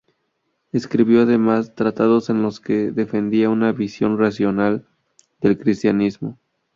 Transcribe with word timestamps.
Escribió 0.71 1.21
además 1.21 1.75
tratados 1.75 2.31
en 2.31 2.41
los 2.41 2.59
que 2.59 2.89
defendía 2.89 3.51
una 3.51 3.71
visión 3.71 4.17
racional 4.17 4.87
del 5.41 5.59
cristianismo. 5.59 6.39